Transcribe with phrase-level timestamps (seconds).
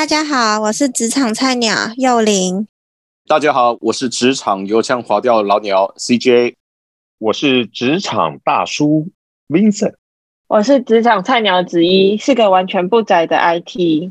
[0.00, 2.66] 大家好，我是职场菜鸟幼玲。
[3.26, 6.54] 大家好，我是职场油腔滑调老鸟 CJ。
[7.18, 9.10] 我是职场大叔
[9.48, 9.96] Vincent。
[10.48, 14.10] 我是职场菜鸟子一，是个完全不宅的 IT。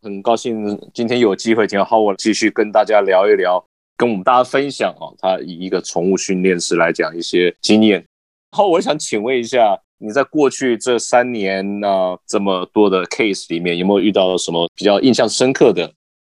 [0.00, 3.66] 很高兴今天有机会请到我继续跟大家聊一聊，
[3.96, 8.06] 跟我们大家分享啊，他以一个宠物训练师来讲一些经验。
[8.52, 11.88] 好，我想请问一下，你在过去这三年呢
[12.26, 15.90] 这么多的 case 里面，有没有遇到什么比较印象深刻的？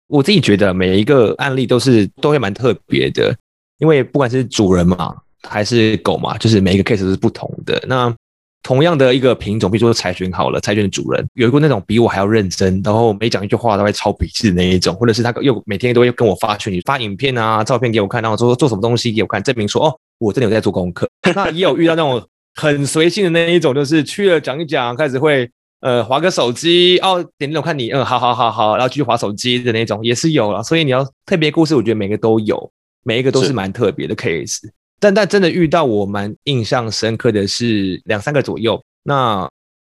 [0.07, 3.35] 我自己觉得每一个案例都是都会蛮特别的，
[3.79, 5.17] 因为不管是主人嘛
[5.49, 7.83] 还是狗嘛，就是每一个 case 都是不同的。
[7.89, 8.15] 那
[8.63, 19.99] 同样的一个品种，比如说柴犬好了，柴犬的主人有一个那种比我还要认真，然后每讲一句话都会抄笔记的那一种，或者是他又每天都会跟我发讯息、发影片啊、照片给我看，然后说做什么东西给我看，证明说哦。
[20.19, 25.51] 我真的有在做功课，那也有遇到那种很随性的那一种，就是去了讲一讲，开始会
[25.81, 30.63] 呃划个手机哦，点那种看你嗯，好好好好，然后继续划手机的那种也是有了。
[30.63, 32.71] 所以你要特别故事，我觉得每个都有，
[33.03, 34.59] 每一个都是蛮特别的 case。
[35.01, 39.49] 但但真的遇到我蛮印象深刻的是两三个左右，那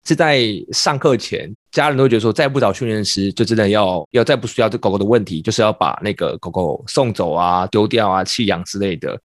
[0.06, 9.19] 是在上课前，家人都觉得说再不找训练师，就真的要 要再不需要这狗狗的问题，就是要把那个狗狗送走啊、丢掉啊、弃养之类的。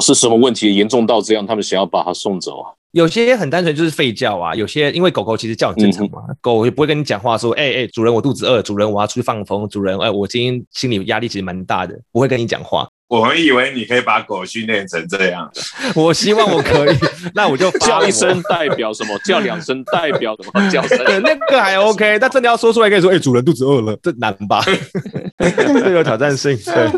[0.00, 1.46] 是什么问题严重到这样？
[1.46, 2.72] 他们想要把它送走啊？
[2.92, 12.88] 有些很单纯就是吠叫啊，有些因为狗狗其实叫很正常嘛，狗也不会跟你讲话说，哎哎，主人我肚子饿，主人我要出去放风，主人哎我今天心里压力其实蛮大的，不会跟你讲话。
[13.06, 15.48] 我们以为你可以把狗训练成这样，
[15.94, 16.96] 我希望我可以，
[17.34, 24.64] 那我就叫一声代表什么，叫两声代表什么 叫声，那个还 OK，但真的要说出来，可以说，哎，主人肚子饿了，这难吧？
[25.38, 26.90] 这有挑战性，对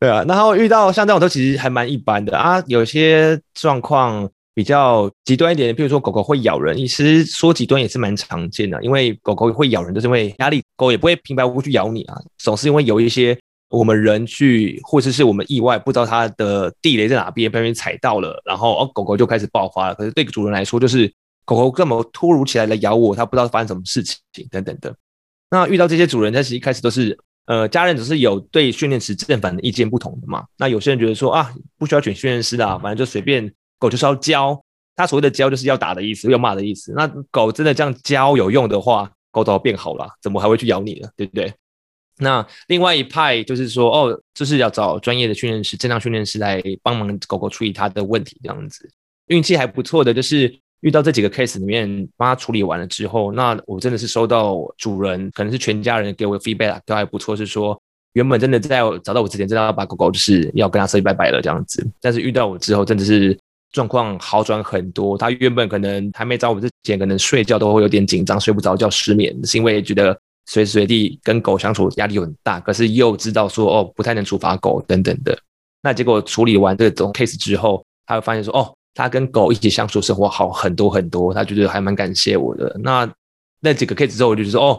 [0.00, 0.22] 对啊。
[0.28, 13.36] 然后遇到像这种都其实还蛮一般的啊，有些状况比较极端一点，比如说狗狗会咬人，其实说极端也是蛮常见的，因为狗狗会咬人，就是因为压力，狗也不会平白无故去咬你啊，总是因为有一些。
[13.72, 19.94] 我们人去，或者是我们意外不知道它的地雷在哪边，被人踩到了，然后哦，狗狗就开始爆发了。
[19.94, 21.10] 可是对主人来说，就是
[21.46, 24.94] 狗狗这么突如其来的咬我，它不知道发生什么事情等等的。
[25.50, 30.44] 那遇到这些主人，他其实一开始都是呃，家人只是有对训练师正反的意见不同的嘛。
[30.58, 34.62] 那有些人觉得说啊，不需要选训练师的，反正就随便狗就是要教。
[34.94, 36.92] 他所谓的教就是要打的意思，要骂的意思。
[36.94, 41.08] 那狗真的这样教有用的话，狗都变好了，怎么还会去咬你呢？
[41.16, 41.50] 对不对？
[42.18, 48.88] 那另外一派就是说，哦，就是要找专业的训练师、正当训练师来帮忙狗狗处理它的问题，这样子。
[49.26, 57.80] 运气还不错的，就是遇到这几个 case 里面，帮他处理完了之后，那我真的是收到主人，可能是全家人给我的 feedback 都还不错，是说
[58.12, 61.84] 原本真的在找到我之前，真的要把狗狗就是要跟他说拜拜了这样子。
[62.00, 63.36] 但是遇到我之后，真的是
[63.72, 65.16] 状况好转很多。
[65.16, 70.16] 他原本可能还没找我之前，可能睡觉都会有点紧张，睡不着觉、失眠，是因为觉得。
[70.52, 75.34] 随时随地跟狗相处压力很大，可是又知道说哦不太能处罚狗等等的，
[75.80, 82.78] 那结果处理完这种 case 之后，他会发现说哦他跟狗一起相处生活好很多很多，他觉得还蛮感谢我的。
[82.82, 83.10] 那
[83.60, 84.78] 那几个 case 之后，我就说哦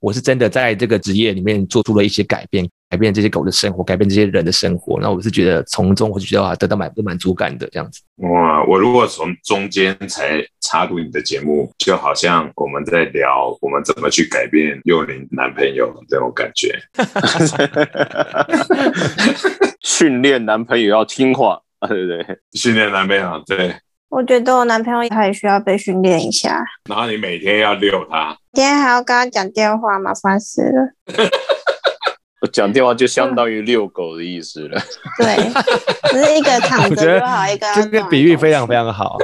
[0.00, 2.68] 我是真的在这个职业里面做出了一些改变。
[2.90, 8.00] 改变这些狗的生活，改变这些人的生活，那我是觉得从中我就觉得啊，得到满满足感的这样子。
[8.16, 16.78] 哇，我如果从中间才插入你的节目，就好像我们在聊我们怎么去改变幼龄男朋友这种感觉。
[19.80, 22.38] 训练男朋友要听话啊，对不对？
[22.52, 23.74] 训练男朋友，对。
[24.08, 26.64] 我觉得我男朋友他也需要被训练一下。
[26.88, 30.12] 然后你每天要遛他，今天还要跟他讲电话吗？
[30.14, 30.92] 烦死了。
[32.48, 34.80] 讲电话就相当于遛狗的意思了。
[35.18, 35.36] 对，
[36.10, 39.16] 只是一个躺着就好，一个这个比喻非常非常好。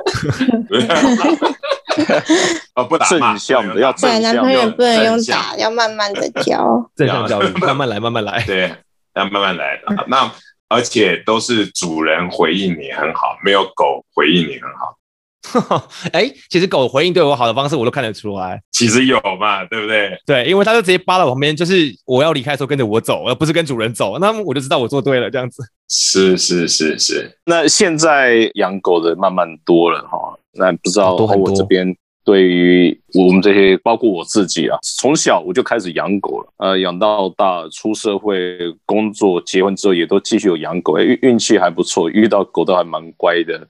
[2.75, 6.91] 哦， 不打正向的要对男朋友不能用打，要慢慢的教。
[6.97, 8.43] 正向教育，慢慢来，慢慢来。
[8.47, 8.75] 对，
[9.15, 9.81] 要慢慢来。
[10.07, 10.31] 那
[10.69, 14.97] 而且都是主人回应你很好，没有狗回应你很好。
[16.13, 18.61] 哎，其实狗回应对我好的方式，我都看得出来。
[18.73, 20.17] 其实有嘛，对不对？
[20.27, 24.19] 对，因为它就直接扒到我旁边，就是我要离开的时候跟着我走，而不是跟主人走。
[24.19, 25.63] 那我就知道我做对了，这样子。
[25.89, 27.39] 是是是是。
[27.47, 30.39] 那现在养狗的慢慢多了哈。
[30.53, 40.99] 那不知道我这边对于我们这些，包括我自己啊，从小我就开始养狗了，呃，养到大，出社会工作，结婚之后也都继续有养狗。
[40.99, 43.67] 运运气还不错，遇到狗都还蛮乖的。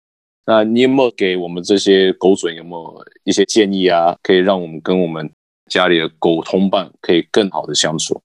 [0.50, 4.17] 那你有没有给我们这些狗主有没有一些建议啊？
[4.20, 5.31] 可以让我们跟我们
[5.70, 8.20] 家里的狗同伴可以更好的相处，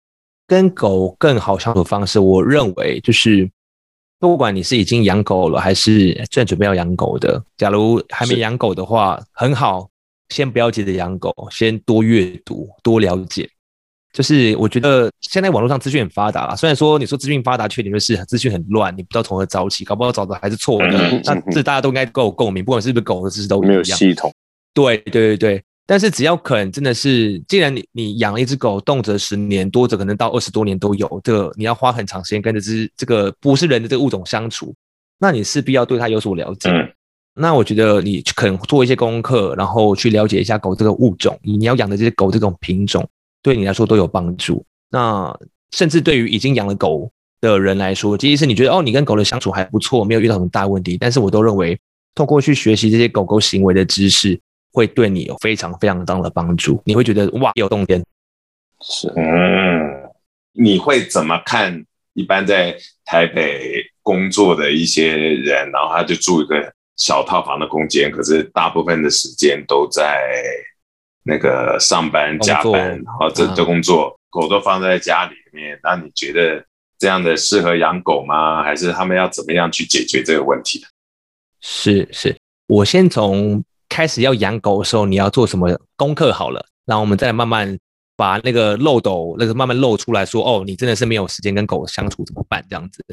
[0.47, 3.47] 跟狗更好相处方式，我认为就是
[4.19, 9.87] 不管你是已经养狗了，还是正准备要养狗的，假如还没养狗的话，很好，
[10.29, 13.47] 先不要急着养狗，先多阅读、多了解。
[14.15, 21.21] 就是我觉得现在网络上资讯很发达，虽然说你说资讯发达，缺点就是资讯很乱，你不知道从何找起，搞不好找的还是错的。
[21.25, 24.31] 那这大家都应该够共鸣，不管是不是狗的知识都没有系统。
[24.73, 34.73] 对对对对，但是只要肯真的是，既然你你养了一只狗，动辄十年，多则可能到二十多年都有，这个你要花很长时间跟这只这个不是人的这个物种相处，
[35.19, 36.69] 那你势必要对它有所了解。
[37.33, 43.05] 那我觉得你肯做一些功课，然后去了解一下狗这个物种，你要养的这些狗这种品种。
[43.45, 44.65] 对你来说都有帮助。
[44.89, 45.31] 那
[45.69, 51.79] 甚至对于已经养了狗的人来说，即使是你觉得哦，你跟狗的相处还不错，没有遇到什么大问题，但是我都认为，
[52.15, 54.39] 通过去学习这些狗狗行为的知识，
[54.73, 56.81] 会对你有非常非常大的帮助。
[56.85, 58.03] 你会觉得哇，有洞天。
[58.81, 60.09] 是，嗯，
[60.53, 61.85] 你会怎么看？
[62.13, 70.19] 一般在台北工作的一些人，然后他就住一个小套房的空间，可是大部分的时间都在。
[71.27, 72.71] 那个上班加班，
[73.03, 75.77] 然后这这工作，狗都放在家里面。
[75.81, 76.63] 那你觉得
[76.99, 78.63] 这样的适合养狗吗？
[78.63, 80.85] 还是他们要怎么样去解决这个问题？
[81.61, 82.37] 是是，
[82.67, 87.75] 我先从开始要养狗的时候，你要做什么功课好了，然后我们再慢慢
[88.15, 92.63] 把那个漏斗那个慢慢漏出来说，哦，你真的是没有时间跟狗相处怎么办？
[92.69, 93.03] 这样子，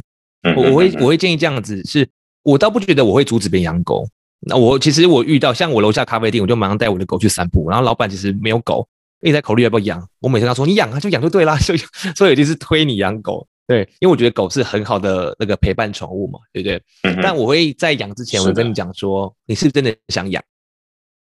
[0.55, 2.07] 我我会我会建议这样子，是
[2.43, 4.07] 我倒不觉得我会阻止别人养狗。
[4.45, 7.69] 那我其实我遇到像我楼下咖啡店，我就马上带我的狗去散步。
[7.71, 8.87] 然后老板其实没有狗，
[9.21, 10.09] 一直在考虑要不要养。
[10.21, 11.77] 我每次跟他说：“你养啊，就养就对啦。”就
[12.17, 16.83] 所以就是推你养狗，对，因为我觉得狗是很好的那个陪伴宠物嘛，对不对？
[17.23, 20.43] 但我会在养之前，我跟你讲说，你是真的想养，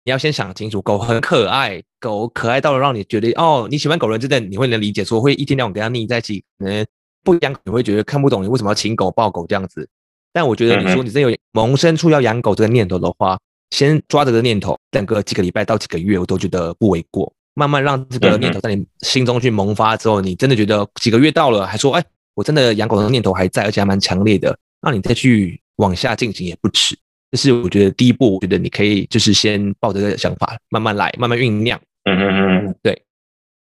[0.05, 0.83] 你要先想清楚。
[0.83, 6.85] 狗很可爱，狗可爱到了让你觉得哦，你喜欢狗人真的你会能理解，说会一天到晚跟它腻在一起，可能
[7.23, 9.89] 不养你会觉得看不懂你为什么要请狗抱狗这样子。
[10.35, 13.39] 但我觉得，你说你真有萌生出要养狗这个念头的话，
[13.71, 17.33] 先抓着这个念头，等个几个礼拜到几个月，我都觉得不为过。
[17.55, 22.05] 慢慢让这个念头在你心中去萌发之后，你真的觉得几个月到了，还说，哎，
[22.35, 26.99] 我真的养狗的念头还在，而且还蛮强烈的，那你再去往下进行也不迟。
[27.31, 31.81] 这是我觉得第一步，我觉得你可以就是先抱着这个想法，慢慢来，慢慢酝酿。
[32.05, 33.01] 嗯嗯嗯，对。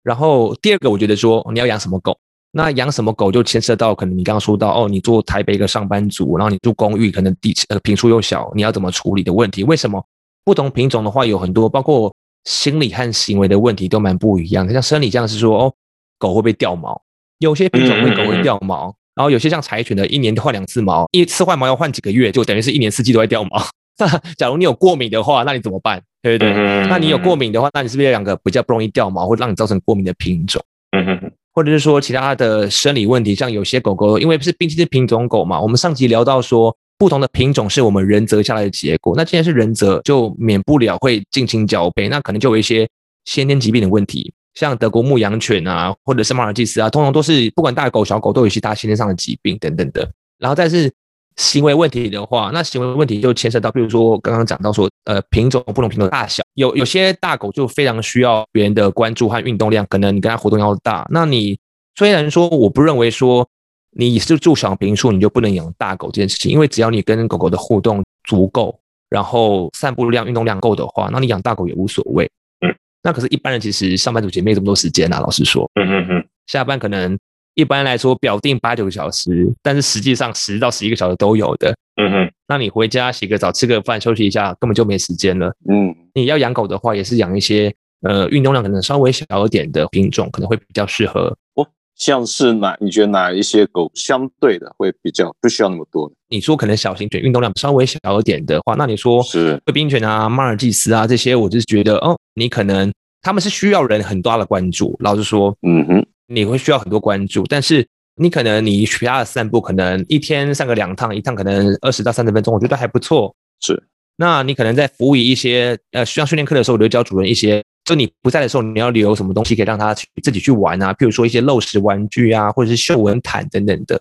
[0.03, 2.19] 然后第二个，我觉得说你要养什么狗。
[2.55, 9.65] 那养什么狗就牵涉到可能你刚刚说到哦，你做台北一个上班族，然后你住公寓，可能地呃平数又小，你要怎么处理的问题？
[9.65, 10.05] 为什么
[10.45, 12.15] 不同品种的话有很多，包括
[12.45, 14.73] 心理和行为的问题都蛮不一样的。
[14.73, 15.75] 像生理这样是说哦，
[16.19, 17.01] 狗会不会掉毛？
[17.39, 23.51] 有些品种会狗会掉毛，然后有些像柴犬的，一年换两次毛，一次换毛要换几个月，就等于是一年四季都在掉毛。
[23.99, 24.07] 那
[24.37, 26.03] 假如你有过敏的话，那你怎么办？
[26.21, 26.53] 对不对？
[26.87, 30.63] 那你有过敏的话，那你是不是两个比较不容易掉毛，会让你造成过敏的品种？
[30.91, 31.33] 嗯哼。
[31.53, 39.15] 或者是说其他的生理问题，像有些狗狗，因为是毕竟是品种狗嘛，我们上集聊到说，不同的品种是我们人择下来的结果。
[39.17, 42.89] 那既然是人择，就免不了会近亲交配，那可能就有一些
[43.25, 50.11] 先天疾病的问题，像德国牧羊犬啊，或者是马尔济斯啊，通常都是不管大狗小狗都有其他先天上的疾病等等的。
[50.39, 50.93] 然后再是。
[51.37, 61.07] 行为问题的话，那行为问题就牵涉到，比如说刚刚讲到说，呃，品种不同品种的大小，有有些大狗就非常需要别人的关注和运动量，可能你跟它活动要大。
[61.11, 61.59] 那你
[61.97, 63.49] 虽然说我不认为说
[63.97, 72.31] 你是住小平数你就不能养大狗这件事情，因为只要你跟狗狗的互动足够，然后散步量、运动量够的话，那你养大狗也无所谓。
[72.61, 75.69] 嗯， 那可是一般人其实上班族其实没这么多时间啊，老实说。
[75.81, 77.19] 嗯嗯嗯，下班可能。
[77.55, 81.75] 一般来说，表定八九个小时，但是实际上十到十一个小时都有的。
[81.97, 85.53] 嗯哼，那你回家洗个澡、吃个饭、休息一下，根本就没时间了。
[85.69, 91.37] 嗯，你要养狗的话，也是养一些呃运动量可能稍微小一点的品种，可能会比较适合。
[91.57, 92.75] 哦，像是哪？
[92.81, 96.11] 你觉得哪一些狗相对的会比较不需要那么多？
[96.31, 102.91] 你说可能小型犬运动量稍微小一点的话，那你说是贵宾犬啊、马尔济斯啊这些，我就是觉得哦，你可能
[103.21, 104.97] 他们是需要人很大的关注。
[105.01, 106.07] 老实说，嗯哼。
[106.27, 107.87] 你会需要很多关注，但是
[108.17, 113.35] 你可能你其他的散步，可能一天上个两趟，一趟可能二十到三十分钟，我觉得还不错。
[113.61, 113.83] 是，
[114.17, 120.93] 那你可能在服务于一些呃需要训练课的时候，我就教主人一些，就你不在的时候，你要留什么东西可以让他去自己去玩啊？
[120.95, 124.01] 譬如说一些漏食玩具啊，或者是嗅闻毯等等的。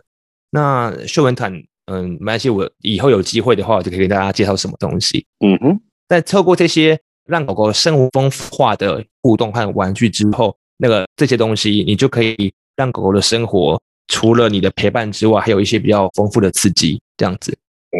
[0.51, 1.53] 那嗅闻毯，
[1.85, 5.25] 嗯，没关系，我以后有机会的话，我就可以给大家介绍什么东西。
[5.45, 10.55] 嗯哼，在透过这些让狗狗生活丰富化的互动和玩具之后。
[10.81, 17.51] 那个这些东西，你就可以让狗狗的生活除了你的陪伴之外，还有一些比较丰富的刺激，这样子。
[17.91, 17.97] 哦。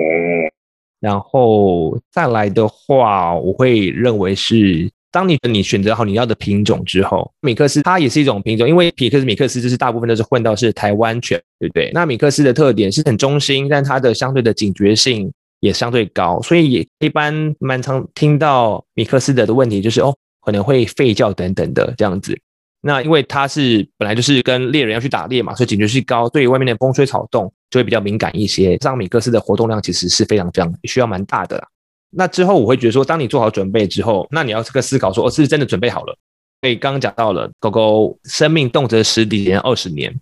[1.00, 11.91] 然后再来的话，我会认为是，当你你选择好你要的品种之后，米克斯它也是一种品种，因为米克斯米克斯就是大部分都是混到是台湾犬，对不对？
[11.93, 22.39] 那米克斯的特点是很忠心，但它的相对的警觉性也相对高，所以一般蛮常听到米克斯的的问题就是哦，可能会吠叫等等的这样子。
[22.81, 28.77] 那因为它是本来就是跟猎人要去打猎嘛，所以警觉性高，对于外面的风吹草动就会比较敏感一些。
[28.77, 31.67] 像米克斯的活动量其实是非常非常需要蛮大的啦。
[32.09, 36.17] 那之后我会觉得说，当你做好准备之后，那你要这个思考说，我是真的准备好了。
[36.61, 40.13] 所以刚刚讲到了，狗狗生命动辄十几年、二十年。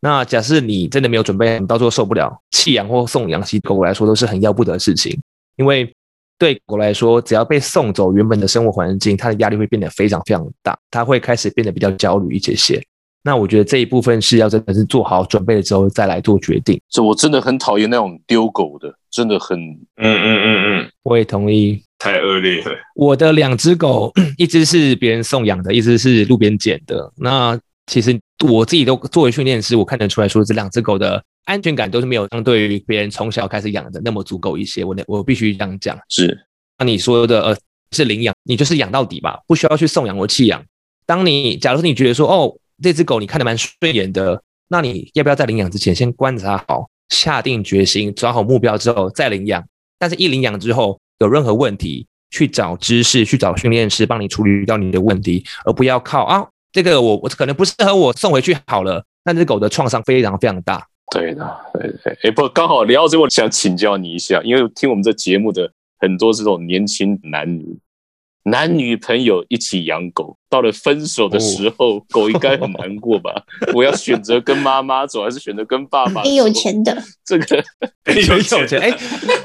[0.00, 5.18] 那假设你真的没有准备，你到时候受不了弃养或送养，其实狗狗来说都是很要不得的事情。
[5.56, 5.90] 因为
[6.38, 12.82] 对狗来说，只要被送走原本的生活环境，它的压力会变得非常非常大，它会开始变得比较焦虑一些些。
[13.26, 16.78] 那我觉得这一部分是要真的是做好准备了之后再来做决定。
[16.90, 19.58] 这我真的很讨厌那种丢狗的，真的很，
[19.96, 22.72] 嗯嗯嗯嗯，我也同意，太恶劣了。
[22.94, 27.10] 我的两只狗， 一只是别人送养的，一只是路边捡的。
[27.16, 34.84] 那其实我自己都作为训练师，我看得出来说，这两只狗的安全感都是没有相对于别人从小开始养的那么足够一些。
[34.84, 35.98] 我我必须这样讲。
[36.08, 36.46] 是，
[36.78, 37.56] 那你说的呃
[37.92, 40.62] 是领养，你就是养到底吧，不需要去送养或弃养。
[41.06, 42.56] 当你假如说你觉得说哦。
[42.82, 49.64] 这只狗你看得蛮顺眼的，那你要不要在领养之前先观察好，下定决心，抓好目标之后再领养？
[49.96, 59.04] 但是，一领养之后有任何问题，去找知识，去找训练师帮你处理掉你的问题，而不要靠啊，这个我我可能不适合我送回去好了。
[59.24, 60.84] 那只狗的创伤非常非常大。
[61.12, 62.18] 对的，对对。
[62.24, 67.78] 哎，不，刚好聊到这，我想请教你一下，因为听我们这节目的很多这种年轻男女。
[68.46, 73.30] 男女朋友一起养狗，到了分手的时候，狗应该很难过吧？
[73.72, 76.22] 我要选择跟妈妈走，还是选择跟爸爸？
[76.24, 77.64] 你有钱的，这个
[78.28, 78.78] 有钱。
[78.80, 78.90] 哎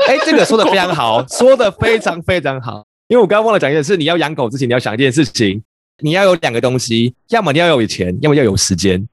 [0.07, 2.83] 哎， 这个说的非常好，说的非常非常好。
[3.07, 5.63] 因为我刚刚忘了讲一件事，你要养狗之前，你要想一件事情，
[6.01, 9.07] 你要有两个东西，要么你要有钱，要么要有时间。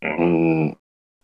[0.00, 0.74] 嗯，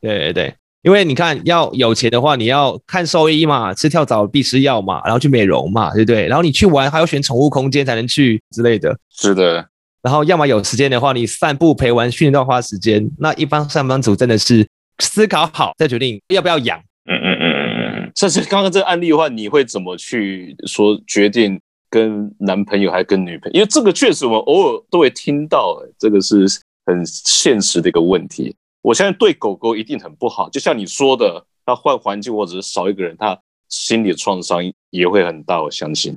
[0.00, 0.54] 对对对。
[0.82, 6.26] 因为你看，要有钱的话，你要看兽医嘛，吃跳蚤必吃药嘛，然后去美容嘛，对不对？
[6.28, 8.96] 然后你去玩还要选宠物空间才能去之类的。
[9.10, 9.66] 是的。
[10.02, 13.10] 然后要么有时间的话，你散步陪玩训练都要花时间。
[13.18, 14.66] 那一般上班族真的是
[15.00, 16.78] 思考好再决定要不要养。
[17.10, 18.12] 嗯嗯嗯嗯嗯。
[18.14, 21.60] 这是刚刚这个案例的话，你会怎么去说决定
[21.90, 23.54] 跟男朋友还跟女朋友？
[23.54, 26.46] 因为这个确实我们偶尔都会听到，这个是
[26.86, 28.54] 很现实的一个问题。
[28.82, 35.62] 我相信对狗狗一定很不好，就像你说的，它换环境或者是少一个人，它心理创伤也会很大。
[35.62, 36.16] 我相信，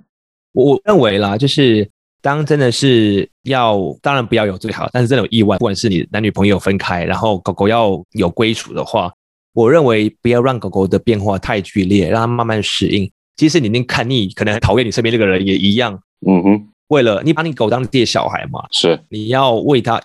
[0.53, 1.89] 我认为啦，就是
[2.21, 9.11] 当真的是要，当然不要有最好，但是真的有意外，不管是你男女朋友分开，然后狗狗要有归属的话，
[9.53, 13.11] 我认为不要让狗狗的变化太剧烈，让它慢慢适应。
[13.35, 15.99] 即使你已经看腻，可能讨厌你身边这个人也一样。
[16.27, 20.01] 嗯哼，为了你把你狗当自己的小孩嘛，是你要为他。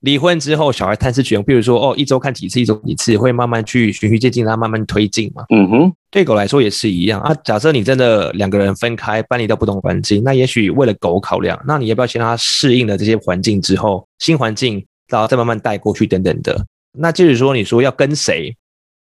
[0.00, 5.44] 离婚之后，小孩探视权，比如说哦，一周看几次，一周几次，会慢慢去循序渐进，让它慢慢推进嘛。
[5.54, 7.34] 嗯哼，对狗来说也是一样啊。
[7.44, 16.64] 假设你真的两个人分开，搬离到不同环境，那也许为了狗考量，那你要不要先让它适应了这些环境之后，新环境，然后再慢慢带过去等等的。
[16.98, 18.56] 那就是说，你说要跟谁，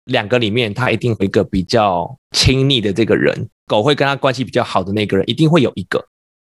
[0.06, 6.04] 两个里面，他一定有一个比较亲密的这个人，狗会跟他关系比较好的那个人，一定会有一个。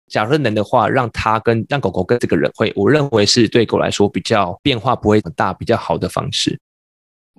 [0.09, 6.57] 假如能的话，让他跟让狗狗跟这个人会，我认为是对狗来说比较变化不会很大、比较好的方式。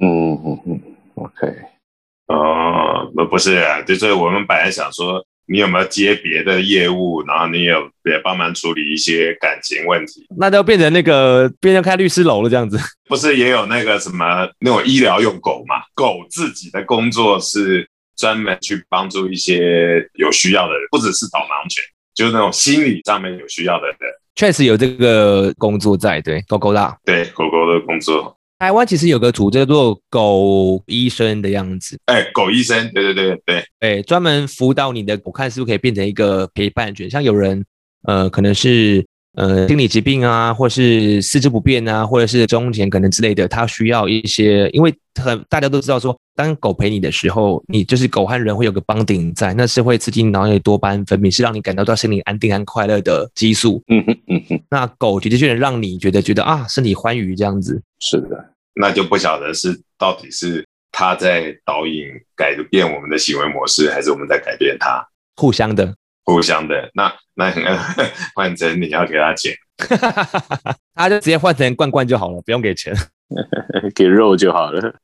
[0.01, 0.81] 嗯嗯嗯
[1.15, 1.49] ，OK。
[2.27, 12.79] 哦，不不是啊，就是我们本来想说，你有没有接别的业务，然后你有也帮忙处理一些感情问题，那就变成那个变成开律师楼了这样子。
[13.09, 15.83] 不是也有那个什么那种医疗用狗嘛？
[15.93, 21.83] 狗自己的工作是专门去帮助一些有需要的人，不只是导盲犬。
[22.15, 23.97] 就是那种心理上面有需要的人，
[24.35, 28.37] 确实有这个工作在，对狗狗啦，对狗狗的工作。
[28.59, 37.65] 台湾其实有个组叫做狗医生的样子，哎，狗医生，对对对对，哎，专门辅导你的我，看是不是可以变成一个陪伴犬，像有人，
[38.03, 39.07] 呃，可能是。
[39.37, 53.83] 呃，心理疾病啊，或是四肢不便啊，或者是中年可能之类的，他需要一些，因为很大家都知道说，当狗陪你的时候，你就是狗和人会有个绑定在，那是会刺激脑内多巴胺分泌，是让你感到到心里安定和快乐的激素。
[53.89, 57.83] 嗯哼嗯哼，那狗的确能让你觉得觉得啊，身体欢愉这样子。
[57.99, 65.07] 是的，那就不晓得是到底是它在导引改变我们的行为模式，还是我们在改变它？
[65.37, 65.95] 互相的。
[66.25, 67.53] 互相的，那那
[68.35, 69.53] 换成你要给他钱，
[70.95, 72.95] 他就直接换成罐罐就好了，不用给钱，
[73.95, 74.95] 给肉就好了。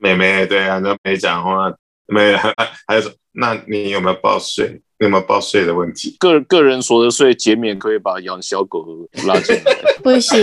[0.00, 1.72] 妹妹，对啊，都没讲话，
[2.06, 2.38] 没有，
[2.86, 4.80] 还有说，那你有没有报税？
[4.98, 6.16] 有没有报税的问题？
[6.18, 8.84] 个个人所得税减免可以把养小狗
[9.28, 9.62] 拉进来，
[10.02, 10.40] 不行，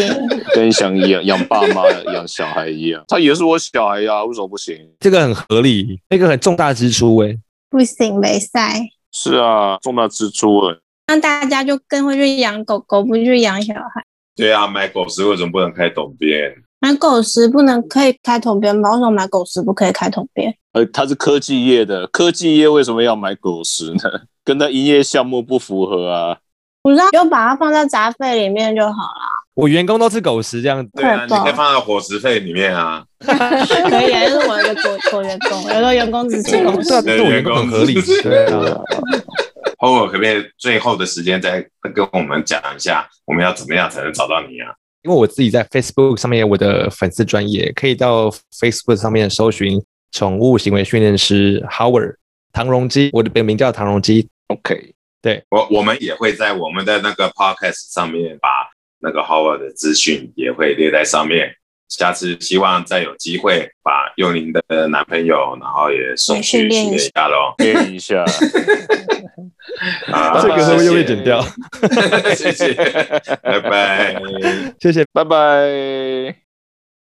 [0.54, 1.84] 跟想养养爸妈
[2.14, 4.78] 养小孩一样，他也是我小孩呀，为什么不行？
[5.02, 7.38] 这个很合理，那个很重大支出哎，
[7.70, 8.80] 不行，没赛。
[9.12, 14.06] 是啊，重大支出了，那大家就更会去养狗狗，不去养小孩。
[14.38, 16.56] 对啊，买狗食为什么不能开桶边？
[16.86, 18.92] 买狗食不能可以开桶边吗？
[18.92, 20.56] 为什么买狗食不可以开桶边？
[20.74, 24.02] 呃，它是科技业的，科技业为什么要买狗食呢？
[24.46, 26.38] 跟它营业项目不符合啊。
[26.84, 29.26] 不知道，就把它放在杂费里面就好了。
[29.56, 33.04] 我员工都吃狗食，这样对啊，你可以放在伙食费里面啊。
[33.18, 37.96] 可以啊，就是我一个做做员工，有个员工只吃狗食，员工很合理。
[38.22, 38.80] 对啊。
[39.80, 44.70] 后我可不可以最后的时间再跟我们讲一下，我们要怎么样才能找到你啊？
[45.06, 49.80] 因为我自己在 Facebook 上面有我的粉丝专业，可以到 Facebook 上面搜寻
[50.12, 52.16] 宠物行为训练师 Howard
[52.52, 54.28] 唐荣基，我的本名叫唐荣基。
[54.48, 58.50] OK，对我我们也会在我们的那个 Podcast 上面把
[59.00, 61.56] 那个 Howard 的资讯也会列在上面。
[61.90, 68.26] 下次希望再有机会把用您的男朋友，然后也送去训练一下喽，练一下。
[70.42, 71.46] 这个会不会又被剪掉？
[72.36, 72.74] 谢谢，
[73.44, 74.16] 拜拜，
[74.80, 76.45] 谢谢，拜拜。